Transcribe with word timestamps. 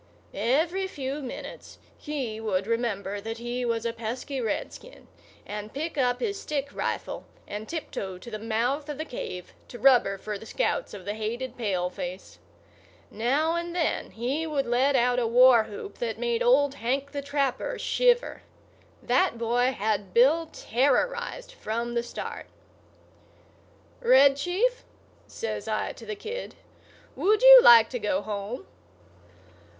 Every 0.33 0.87
few 0.87 1.21
minutes 1.21 1.77
he 1.95 2.39
would 2.39 2.65
remember 2.65 3.21
that 3.21 3.37
he 3.37 3.63
was 3.65 3.85
a 3.85 3.93
pesky 3.93 4.41
redskin, 4.41 5.07
and 5.45 5.71
pick 5.75 5.95
up 5.95 6.19
his 6.19 6.39
stick 6.41 6.69
rifle 6.73 7.23
and 7.47 7.69
tiptoe 7.69 8.17
to 8.17 8.31
the 8.31 8.39
mouth 8.39 8.89
of 8.89 8.97
the 8.97 9.05
cave 9.05 9.53
to 9.67 9.77
rubber 9.77 10.17
for 10.17 10.39
the 10.39 10.47
scouts 10.47 10.95
of 10.95 11.05
the 11.05 11.13
hated 11.13 11.55
paleface. 11.55 12.39
Now 13.11 13.53
and 13.55 13.75
then 13.75 14.09
he 14.09 14.47
would 14.47 14.65
let 14.65 14.95
out 14.95 15.19
a 15.19 15.27
war 15.27 15.65
whoop 15.65 15.99
that 15.99 16.17
made 16.17 16.41
Old 16.41 16.73
Hank 16.73 17.11
the 17.11 17.21
Trapper 17.21 17.77
shiver. 17.77 18.41
That 19.03 19.37
boy 19.37 19.71
had 19.71 20.15
Bill 20.15 20.49
terrorized 20.51 21.51
from 21.51 21.93
the 21.93 22.01
start. 22.01 22.47
"Red 23.99 24.35
Chief," 24.35 24.83
says 25.27 25.67
I 25.67 25.93
to 25.93 26.07
the 26.07 26.15
kid, 26.15 26.55
"would 27.15 27.43
you 27.43 27.61
like 27.61 27.87
to 27.91 27.99
go 27.99 28.23
home?" 28.23 28.65